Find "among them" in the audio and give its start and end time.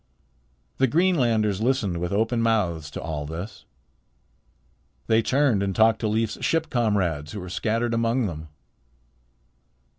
7.93-8.47